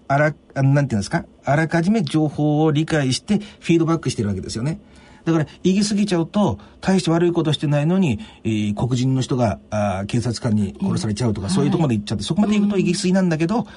[0.07, 4.79] あら、なんていうんですか、あらかじめ情報を理解してフィードバックしてるわけですよね。
[5.31, 13.67] だから、行き過ぎちゃうと、大して悪いことしてないのに、えー、黒人の人があ警察官に殺されちゃうとか、うん、そういうとこまで行っちゃって、はい、そこまで行くと行き過ぎなんだけど、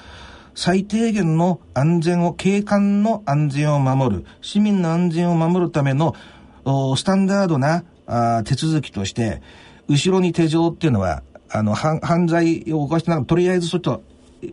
[0.55, 6.15] 最低限の安全を、警官の安全を守る、市民の安全を守るための、
[6.95, 9.41] スタンダードなあ手続きとして、
[9.87, 14.03] 後ろに手錠っていうのは、あの、犯罪を犯してなら、とりあえずそっと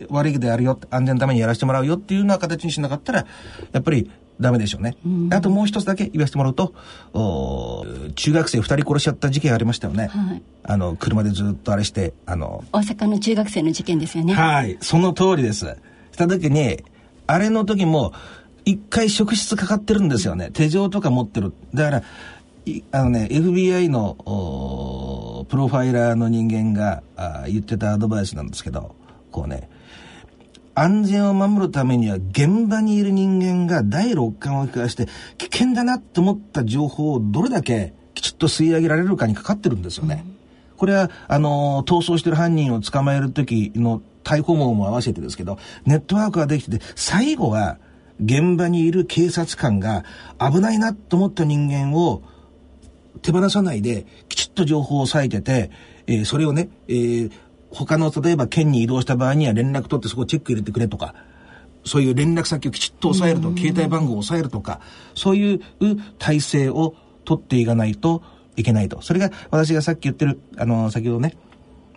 [0.09, 3.27] 悪いであるよ、安全のためにやらせてもらうよっていうような形にしなかったら、
[3.73, 4.11] やっぱり
[4.41, 4.97] ダメでしょうね。
[5.07, 6.75] うあともう一つだけ言わせてもらうと、
[8.15, 10.07] 中学生二人殺しちゃった事件ありましたよね。
[10.07, 12.65] はい、あの、車でずっとあれして、あの。
[12.73, 14.35] 大阪の中学生の事件ですよね。
[14.35, 15.67] はい、その通りです。
[16.13, 16.83] した時に、
[17.27, 18.13] あれの時も、
[18.65, 20.51] 一回職質かかってるんですよね。
[20.53, 21.53] 手錠とか持ってる。
[21.75, 22.03] だから、
[22.93, 28.95] あのね、FBI のプロファイラーの人間があ言ってたアドバイスなんですけど、
[29.31, 29.69] こうね、
[30.75, 40.25] 安全を守るためには現場にいる人間が第六感を聞かして危険だなって思った情報をどれだけきちっと吸い上げられるかにかかってるんですよね。
[40.27, 47.79] うん、これは、あの、逃走してる犯人を捕まえる時の逮捕網も合わせてですけど、ネットワークができてて、最後は
[48.23, 50.05] 現場にいる警察官が
[50.39, 52.23] 危ないなと思った人間を
[53.23, 55.71] 手放さないで、きちっと情報を割いてて、
[56.07, 57.31] えー、それをね、えー、
[57.71, 61.15] 他の、例えば県に移動した場合には連絡取ってそこチェック入れてくれとか、
[61.85, 64.81] そういう連絡先をきちっと押さえると、携帯番号を押さえるとか、
[65.15, 65.61] そういう
[66.19, 68.23] 体制を取っていかないと
[68.57, 69.01] いけないと。
[69.03, 71.37] それが私がさっき言ってる、あの、先ほどね、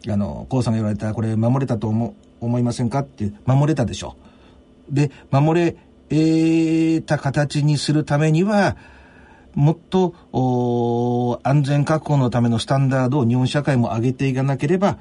[0.08, 4.16] あの、コウさんが言われた、これ守れたと思、思いませんかって、守れたでしょ。
[4.90, 5.76] で、守れ、
[6.10, 8.78] え、た形にするためには、
[9.56, 10.16] もっと
[11.44, 14.98] 安全確保のためのスタンダードを日本社会も上げていかなければ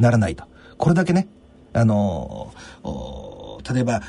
[0.00, 0.44] ならないと。
[0.78, 1.28] これだけね、
[1.72, 2.52] あの
[3.72, 4.02] 例えば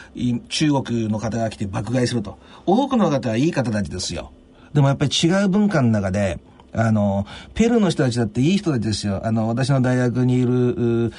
[0.49, 2.37] 中国の方が来て爆買いすると。
[2.65, 4.31] 多くの方はいい方たちですよ。
[4.73, 6.39] でもやっぱり違う文化の中で、
[6.73, 9.21] あの、ペルーの人たちだっていい人たちですよ。
[9.25, 11.11] あの、私の大学にいる、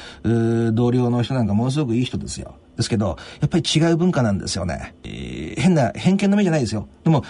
[0.72, 2.54] 同僚の人なんかものすごくいい人ですよ。
[2.76, 4.94] ですけど、やっぱり違う文化なんですよね。
[5.04, 6.88] えー、変な、偏見の目じゃないですよ。
[7.04, 7.22] でも、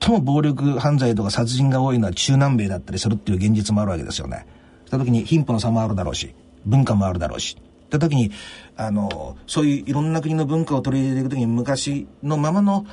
[0.00, 4.46] 最も暴力犯罪とか殺人が多いのは中南米だったりするっていう現実もあるわけですよね。
[4.86, 6.34] した時に貧富の差もあるだろうし、
[6.66, 7.56] 文化もあるだろうし。
[7.88, 8.30] った時に、
[8.76, 12.86] あの、そういういろんな国の文化を取り入れていく時に昔のままの、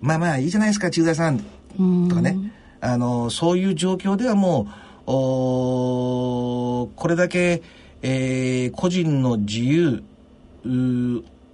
[0.00, 1.38] まあまあいいじゃないですか、中大さん。
[1.38, 1.44] と
[2.14, 2.36] かね。
[2.80, 4.68] あの、そういう状況ではも
[5.06, 7.62] う、おこれだけ、
[8.02, 10.02] えー、個人の自由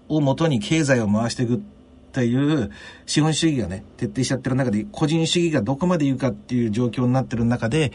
[0.09, 1.61] をもとに経済を回していくっ
[2.13, 2.71] ていう
[3.07, 7.93] 資本主義がね、徹底しちゃってる中で、個人主義がどこまで言うかっていう状況になってる中で、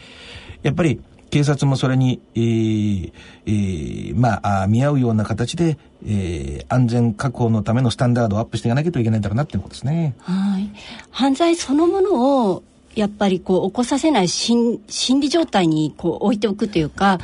[0.62, 3.12] やっぱり、警察もそれに、えー
[3.46, 10.14] えー、まあ、見合うような形で、えー、安全確保のためのスタンダードをアップしていかなきゃいけないんだろうなっていうことですね。
[10.20, 10.70] はい。
[11.10, 12.62] 犯罪そのものを、
[12.94, 17.18] やっぱりこう、起こさせない心心理状態にこう置いておくというか、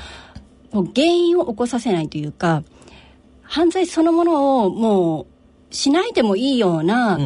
[0.70, 2.62] こう原因を起こさせないというか、
[3.42, 5.26] 犯罪そのものをも
[5.70, 7.18] うしないでもいいような、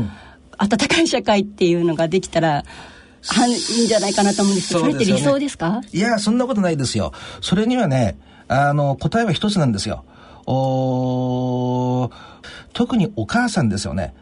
[0.56, 2.64] 温かい社会っていうのができたら、
[3.22, 5.80] はんいいんじゃないかなと思うんですけど、そ、ね,、れって理想ですか？
[5.92, 7.12] いや、そんなことないですよ。
[7.40, 10.04] それにはね、あの、答えは一つなんですよ。
[10.46, 12.10] お
[12.72, 14.14] 特にお母さんですよね。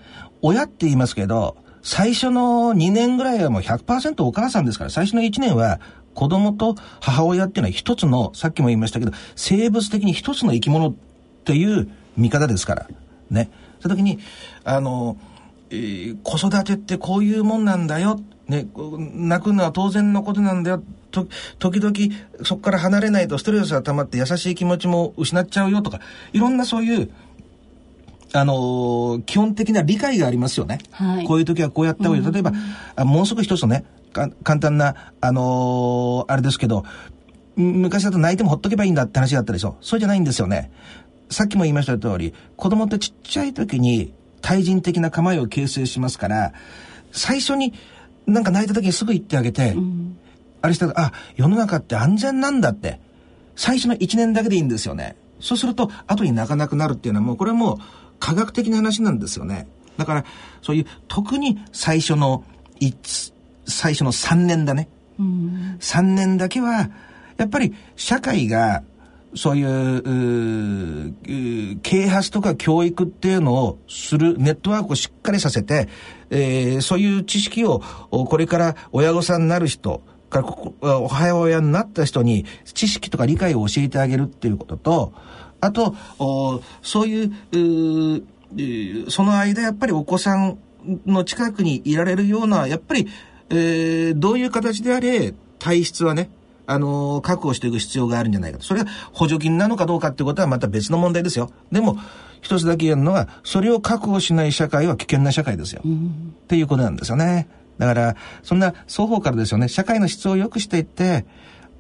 [0.43, 5.81] 親って言いますけど、最初の2年ぐらいはもう100%お母さんですから、最初の1年は
[6.15, 10.95] 子供と母親っていうのは一つの、さっきも言いましたけど、生物的に一つの生き物っ
[11.45, 12.89] ていう見方ですから。
[13.31, 13.51] ね。
[13.81, 14.19] その時に、
[14.65, 15.17] あの、
[15.71, 18.21] えー、子育てってこういうもんなんだよ。
[18.49, 20.83] ね、泣くのは当然のことなんだよ。
[21.11, 21.27] と、
[21.59, 21.95] 時々
[22.45, 26.01] そこから離れないとストレスが溜まって優しい気持ちも失っちゃうよとか、
[26.33, 27.11] いろんなそういう、
[28.33, 30.79] あのー、基本的な理解がありますよね。
[30.93, 32.33] はい、こういう時はこうやった方がいい。
[32.33, 32.53] 例えば、
[32.97, 36.85] あもうすぐ一つね、簡単な、あのー、あれですけど、
[37.57, 39.77] 昔だと泣いてもほっとけばいいんだって話があったでしょ。
[39.81, 40.71] そうじゃないんですよね。
[41.31, 46.53] さっきも言いました通り、子供ってちっちゃい時に対人的な構えを形成しますから、
[47.13, 47.75] 最初に
[48.29, 50.19] なんか泣いた時にすぐ言ってあげて、うん、
[50.61, 53.01] あれしたら、あ、世の中って安全なんだって、
[53.57, 55.17] 最初の1年だけでいいんですよね。
[55.41, 57.79] そうすると、後に泣かなくなるっていうのはもう、これはもう
[58.21, 59.67] 科学的な話なんですよね。
[59.97, 60.25] だから、
[60.63, 62.45] そういう、特に最初の、
[63.67, 64.89] 最初の3年だね。
[65.19, 66.91] うん、3年だけは、
[67.39, 68.83] やっぱり社会が
[69.35, 71.15] そういう
[71.83, 75.89] 啓発とか教育っていうのをするネットワークをしっかりさせて、
[76.31, 85.13] えー、そういう知識をこれから親御さんになる人からここお母親になった人に知識とか理解を教えてあげるっていうことと
[85.61, 87.33] あとおそういう
[89.07, 90.59] うその間やっぱりお子さん
[91.07, 93.09] の近くにいられるようなやっぱり、
[93.51, 96.31] えー、どういう形であれ体質はね
[96.71, 98.65] あの、確保していく必要があるんじゃないかと。
[98.65, 101.51] それが補助金なのかどうかってことはまた別の問題ですよ。
[101.73, 101.97] でも、
[102.41, 105.83] 一つだけ言えるのは、それを確保しない社会は危険な社会ですよ。
[105.85, 107.49] うん、っていうことなんですよね。
[107.79, 111.27] だから、そんな双方からですよね、社会の質を良くしていって、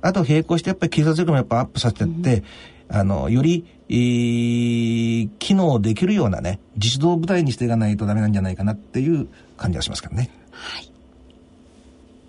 [0.01, 2.45] あと並行してやっぱり警察力もやっぱアップさせていって、
[2.89, 10.31] うん、あの、より、えー、機能できるようなね、実動部隊にしていかないとダメなんじゃないかなっていう感じがしますからね。
[10.53, 10.93] はい。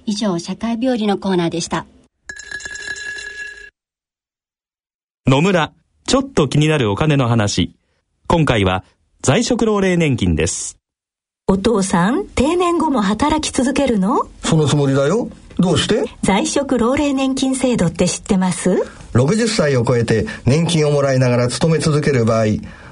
[0.05, 1.85] 以上、社会病理のコーナーでした。
[5.27, 5.73] 野村、
[6.07, 7.75] ちょっと気になるお金の話。
[8.31, 8.83] 今回は
[9.23, 10.77] 在職老齢年金です。
[11.47, 14.27] お父さん、定年後も働き続けるの？
[14.43, 15.29] そのつもりだよ。
[15.57, 16.03] どうして？
[16.21, 22.45] 在職老齢年金制度って知ってます ?60 歳を超えて年金をもらいながら勤め続ける場合、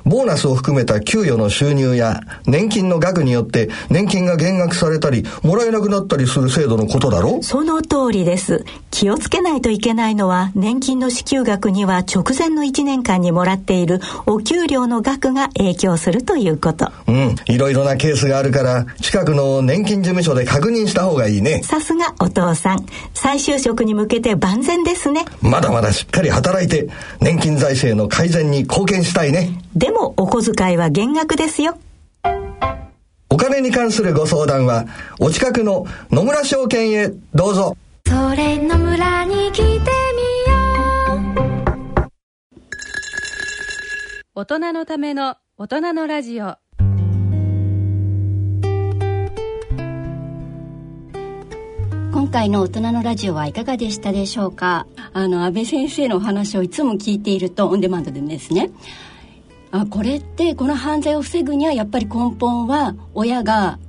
[0.08, 8.66] ボーナスを含めた給与の収入や年金の額によって年金が減額されたりもらえなくなったりする制度のことだろその通りです。
[8.90, 16.92] 気をつけないといけないのは年金の支給額には直前の1年間にもらっているお給料の額が影響するということ。
[17.08, 17.36] うん。
[17.46, 21.62] いろいろなケースがあるから近くの年金事務所で確認した方がいいね。
[21.64, 22.86] さすがお父さん。
[23.14, 25.26] 再就職に向けて万全ですね。
[25.42, 26.88] まだまだしっかり働いて
[27.20, 29.60] 年金財政の改善に貢献したいね。
[29.76, 31.78] でもお小遣いは減額ですよ。
[33.30, 34.86] お金に関するご相談は、
[35.20, 37.76] お近くの野村証券へどうぞ。
[38.08, 39.82] それ野村に来てみよ
[41.96, 42.10] う。
[44.36, 46.56] 大人のための大人のラジオ。
[52.14, 54.88] 今回の大人のラジオはいかがでしたでしょうか？
[55.14, 58.72] あの安倍先生のお話をいつも聞いているとオンデマンドでですね
[59.82, 63.80] あこれってこの犯罪を防ぐにはやっぱり根本は親が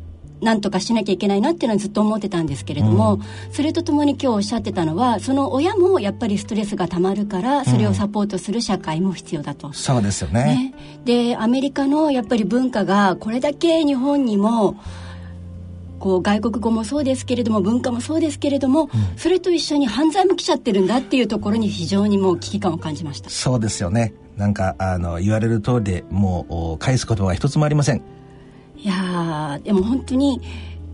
[0.41, 3.23] 何とかしなきゃいけないなっていうのはずっと思ってたんですけれども、うん、
[3.53, 9.69] それとともに今日おっしゃってたのはその親もやっぱりストレスがたまるからそれをサポートする社会も必要だと。
[9.69, 14.77] うん、そうですよね、ね、でアメリカのやっぱり文化がこれだけ日本にも
[15.99, 23.31] こう外国語もそうですけれども文化もそうですけれども、うん、それと一緒に犯罪も来ちゃってるんだっていうところに非常にもう危機感を感じました。
[23.31, 28.03] そうですよねなんかあの言われる通りでもう返すことは一つもありません。
[28.77, 30.41] いやでも本当に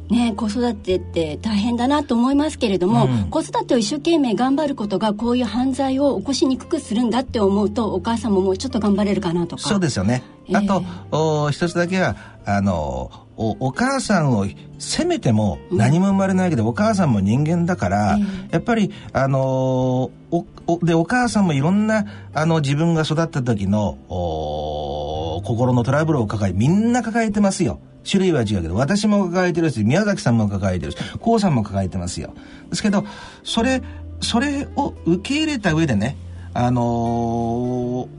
[0.08, 9.62] ね、子育てって大変だなと思いますけれども、うん、子育てを一生懸命頑張ることがこういう犯罪を起こしにくくするんだって思うとお母さんももうちょっと頑張れるかなとか。
[9.62, 10.22] そうですよね。
[10.52, 14.46] あと、お一つだけはあのおお母さんを
[14.78, 18.18] 責めても何も生まれないけど、お母さんも人間だから、
[18.50, 27.80] やっぱりあのーおおでお母さんもいろんなあの自分が育った時のお心のトラブルを抱えみんな抱えてますよ。
[28.08, 32.34] 種類は違うけど私も抱えてるし宮崎さんも抱えてるしこうさんも抱えてますよ。
[32.70, 33.04] ですけど
[33.44, 33.82] それ
[34.20, 36.16] それを受け入れた上でね
[36.52, 36.84] あのー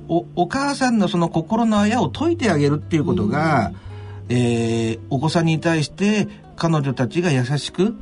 [0.07, 3.71] おお母さんのその心のあやを解いてあげるっていうことが、
[4.29, 7.95] えーお子さんに対して彼女たちが優しく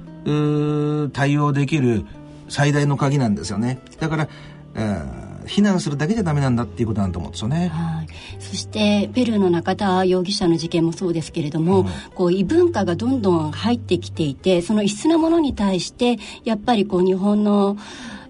[1.12, 2.06] 対応できる
[2.50, 3.80] 最大の鍵なんですよね。
[4.00, 4.30] だから、
[4.76, 7.68] えー非難するだけじゃダメなんだっていうことなんだと思うんですよね。
[7.68, 8.08] はい、
[8.40, 17.78] そしてペルーの中田容疑者の事件もそうですけれども、こう異文化がどんどん入ってきていてその異質なものに対してやっぱりこう日本の、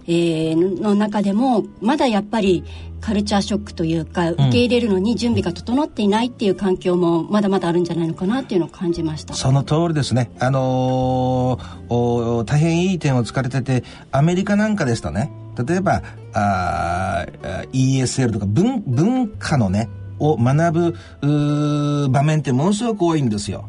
[0.06, 2.64] えーの中でもまだやっぱり
[3.00, 9.34] カルチャーショックというか受け入れるのに準備が整っていないっていう環境もまだまだあるんじゃないのかなっていうのを感じました。
[9.34, 10.30] その通りですね。
[10.38, 15.30] あのーお大変いい点を突かれてて、アメリカなんかですとね、
[15.68, 16.02] 例えば、
[16.32, 19.88] あー ESL とか文文化のね、
[20.18, 23.68] を学ぶ場面ってものすごく多いんですよ。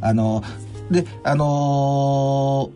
[0.00, 0.42] あの
[0.90, 1.46] で、あのー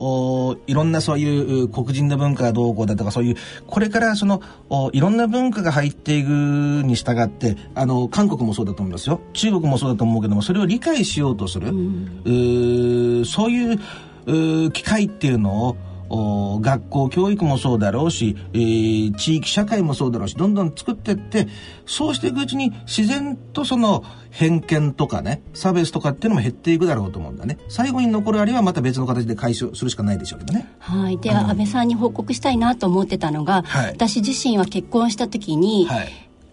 [0.01, 3.37] おいろんなそういうう黒人の文化がどうこうだとかそういう、
[3.67, 9.21] これからその、おいろんな文化が入っていくに従って、あの、韓国もそうだと思いますよ。
[9.33, 21.49] 中国もそうだと思うけども、それを理解しようとする、うーそういう機会っていうのを、お学校教育もそうだろうし、えー地域社会もそうだろうしどんどん作ってって
[21.87, 27.59] そうしていくうちに自然とその偏見とかね差別とかっていうのも減っていくだろうと思うんだね。
[27.69, 30.69] 最後に残るあれはまた別の形で解消するしかないでしょうけどね。
[30.79, 33.91] はい、で、安倍さんに報告したいなと思ってたのが、はい。
[33.93, 36.09] 私自身は結婚した時に、はい。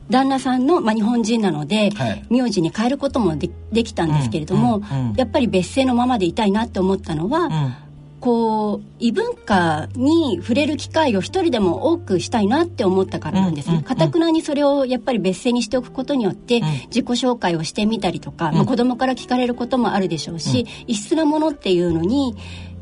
[0.09, 2.25] 旦那さんの、まあ、日本人なので、はい。
[2.29, 4.83] 名字に変えることもでできたんですけれども、うん。
[4.83, 5.09] うん。
[5.09, 5.15] うん。
[5.15, 7.73] やっぱり別姓のままでいたいなって思ったのは、うん
[8.27, 13.75] こう異文化に触れる機会を一人でも多くしたいなって思ったからなんですね。
[13.75, 13.87] うんうんうん。
[13.87, 22.35] かたくなにそれをやっぱり別姓にしておくことによって、自己紹介をしてみたりとか、まあ、子供から聞かれることもあるでしょうし、異質なものっていうのに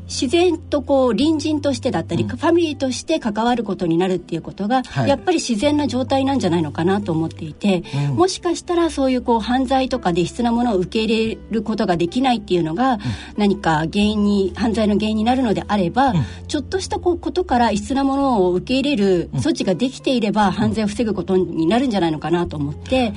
[0.06, 5.08] 自然とこう隣人としてだったり、ファミリーとして関わることになるっていうことが、はい。
[5.08, 7.82] やっぱり自然な状態なんじゃないのかなと思っていて、
[8.14, 12.98] もしかしたらそういうこう犯罪とかで異質なものを受け入れることができないっていうのが、
[13.36, 16.14] 何か原因に犯罪の原因になるのであれば、
[16.48, 23.12] ちょっとしたこうことから異質なものを受け入れる措置ができていれば、犯罪を防ぐことになるんじゃないのかなと思って。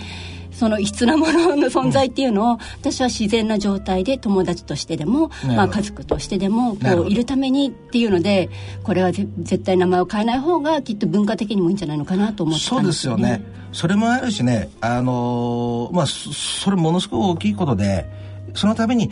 [0.59, 5.53] その異質なものの存在っていうのを、私は自然な状態で友達としてでも、ど。
[5.55, 8.49] まあ、家族としてでもこういるためにっていうので
[8.83, 13.41] これはぜ絶対名前を変えない方がきっと文化的にもいいんじゃないのかなと思ってたそうんでですよすよね。
[13.71, 18.09] それもあるしね、あのーまあ、そそれものすごく大きいことで、
[18.55, 19.11] そのために、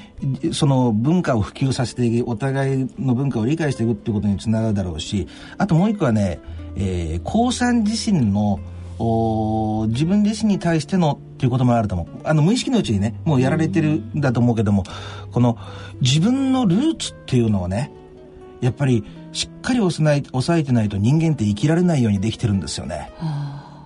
[0.51, 5.27] その文化を普及させてお互いの文化を理解していくっていうことにつながるだろうし、
[5.57, 6.39] あともう一個はね、
[6.75, 8.59] えー、高三自身の、
[8.99, 12.07] お自分自身に対してのっていうこともあると思う。
[12.23, 14.83] あの、無意識のうちにね、もうやられてるんだと思うけども、
[15.31, 15.57] この
[16.01, 17.91] 自分のルーツっていうのをね、
[18.61, 23.11] やっぱりしっかり抑え抑えてないと人間って生きられないようにできてるんですよね。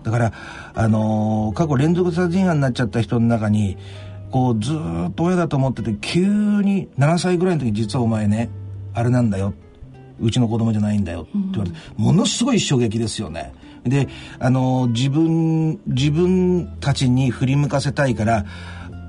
[0.03, 0.33] だから、
[0.73, 3.77] あのー過去連続殺人犯になっちゃった人の中に、
[4.31, 6.23] こう、ずーっと親だと思ってて、急
[6.63, 8.49] に7歳ぐらいの時、実はお前ね、
[8.93, 9.53] あれなんだよ。
[10.19, 13.53] うちの子供じゃないんだよって言われて、ものすごい衝撃ですよね。
[13.83, 14.07] で、
[14.39, 18.45] あの自分、自分たちに振り向かせたいから、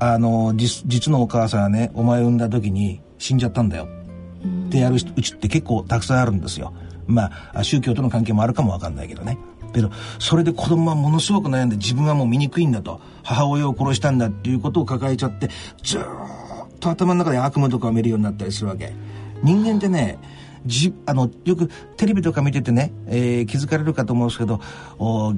[0.01, 3.89] あの実、実のお母さんはね、お前産んだ時に死んじゃったんだよ。
[4.67, 6.73] ってやるうちって結構たくさんあるんですよ。
[7.07, 9.39] まあ、宗教との関係もあるかもわかんないけどね。
[9.73, 13.01] けど、それで子供はものすごく悩んで自分はもう醜いんだと。
[13.23, 15.49] 母親を殺したんだっていうことを抱えちゃって、
[15.83, 16.03] ずっ
[16.81, 18.93] と頭の中で悪夢とかを見るようになったりするわけ。
[19.43, 20.19] 人間ってね、
[20.67, 24.61] じあのよくテレビとか見ててね、えー気づかれるかと思うんですけど
[24.99, 25.37] おう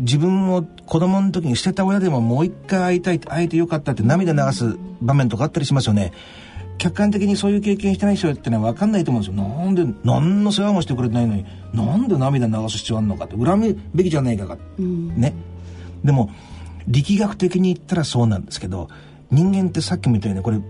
[0.00, 6.12] 自分を子供の時に捨てた親でももう一回会いたい会えてよかったって涙流す場面とかあったりしますよね。
[6.78, 9.42] 客観的にそういう経験してない人ってのは分かんないと思うんですよ。
[9.42, 11.44] なんで何の世話もしてくれてないのに
[11.74, 15.34] なんで涙流す必要あるのかって恨むべきじゃないかか、ね。
[16.02, 16.30] でも
[16.88, 18.88] 力学的に言ったらそうなんですけど
[19.30, 20.60] 人間ってさっきも言ったようにこれ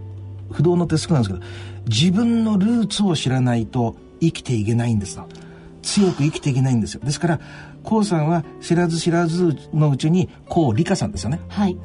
[0.51, 1.47] 不動の鉄則なんですけど
[1.87, 5.27] 自分のルーツを知らないと生きていけないんですよ
[5.83, 7.01] 強く生きていけないんですよ。
[7.03, 7.41] ですから
[7.83, 11.41] こうさんは知らず知らずのうちにこう理香さんですよね。
[11.49, 11.79] はい。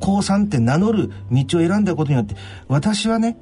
[0.00, 2.36] こうさんって名乗る道を選んだことによって
[2.68, 3.36] 私はね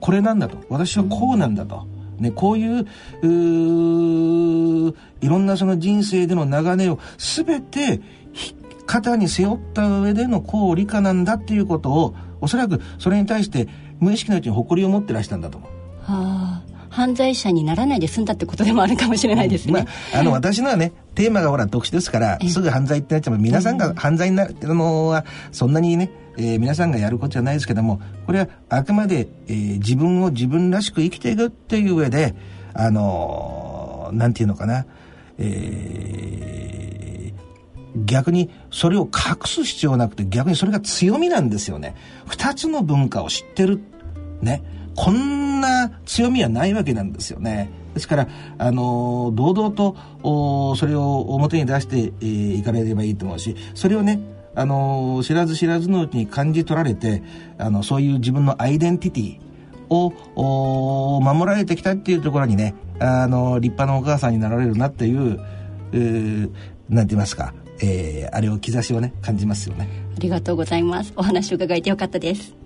[0.00, 0.58] これなんだと。
[0.68, 1.86] 私はこうなんだと、
[2.18, 2.86] ね、こういう
[5.20, 8.00] いろんなその人生での流れを全て
[8.32, 8.54] ひ
[8.86, 13.68] 肩に背負った上での公理科なんだっていうことをおそらくそれに対して
[14.02, 15.70] 無意識のうちに誇りを持ってらしたんだと思う。
[16.02, 19.72] はあ犯罪者にならないで済んだってことでもあるかもしれないですね。
[19.72, 19.80] ま
[20.14, 23.38] あ、あの、私のはね、テーマがほら特殊ですから、すぐ犯罪ってなっちゃう。
[23.38, 32.34] 皆さんが犯罪になるのは、そんなにね、えー、皆さんがやることじゃないですけども、これはあくまで、えー、自分を自分らしく生きていくっていう上で、
[32.74, 34.84] あのー、なんていうのかな、
[35.38, 41.94] えー、逆にそれを隠す必要なくて逆にそれが強みなんですよね。
[42.26, 43.80] 二つの文化を知ってる。
[44.42, 44.62] ね。
[44.94, 47.70] こんな強みはないわけなんですよね。
[47.94, 48.28] ですから、
[48.58, 54.20] あのー、堂々と、おそれを表に出してい、えー、かれればいいと思うし、それをね、
[54.54, 57.22] あのー、知らず知らずのうちに感じ取られて、
[57.58, 59.38] あの、そういう自分のアイデンティティ
[59.88, 65.40] を、守られてきたっていうところにね、あの、立派なお母さんになられるなっていう、
[65.92, 66.50] う
[66.88, 69.88] なんて言いますか、えー、あれを兆しをね、感じますよね。
[70.16, 71.12] ありがとうございます。
[71.16, 72.61] お話を伺えてよかったです。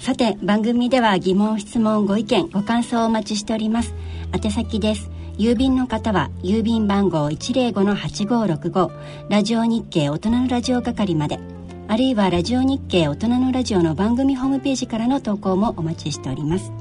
[0.00, 3.94] さて番組では疑問質問ご意見ご感想をお待ちしております。
[4.32, 5.10] 宛先です。
[5.36, 8.90] 郵便の方は郵便番号105-8565
[9.28, 11.38] ラジオ日経大人のラジオ係まで。
[11.86, 16.72] あるいはラジオ日経大人のラジオの番組ホームページからの投稿もお待ちしております。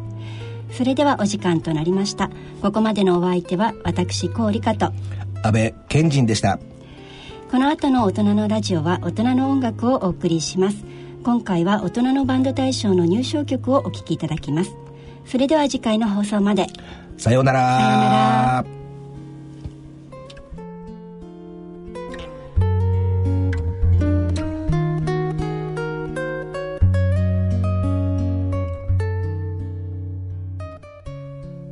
[0.72, 2.32] それではお時間となりました。
[2.62, 4.94] ここまでのお相手は私高理香と
[5.44, 6.58] 安倍賢人でした。
[7.52, 10.86] この後の大人のラジオは大人の音楽をお送りします
[11.22, 14.72] 今回は大人のバンド大賞の入賞曲をお聴きいただきます。
[15.26, 16.68] それでは次回の放送まで。
[17.18, 17.60] さようなら。
[17.60, 18.80] さようなら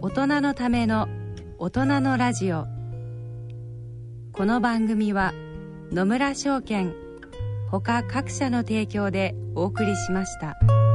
[0.02, 1.08] 大人のための
[1.58, 2.66] 大人のラジオ。
[4.34, 5.34] この番組は
[5.92, 6.94] 野村証券
[7.70, 10.87] 他各社の提供でお送りしました。